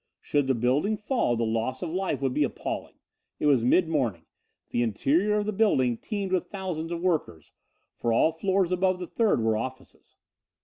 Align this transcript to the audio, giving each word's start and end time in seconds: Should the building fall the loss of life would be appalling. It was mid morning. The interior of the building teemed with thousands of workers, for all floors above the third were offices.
Should 0.19 0.47
the 0.47 0.55
building 0.55 0.97
fall 0.97 1.35
the 1.35 1.45
loss 1.45 1.83
of 1.83 1.91
life 1.93 2.23
would 2.23 2.33
be 2.33 2.43
appalling. 2.43 2.95
It 3.39 3.45
was 3.45 3.63
mid 3.63 3.87
morning. 3.87 4.25
The 4.71 4.81
interior 4.81 5.35
of 5.37 5.45
the 5.45 5.51
building 5.53 5.95
teemed 5.95 6.31
with 6.31 6.47
thousands 6.47 6.91
of 6.91 7.01
workers, 7.03 7.51
for 7.99 8.11
all 8.11 8.31
floors 8.31 8.71
above 8.71 8.97
the 8.97 9.05
third 9.05 9.43
were 9.43 9.55
offices. 9.55 10.15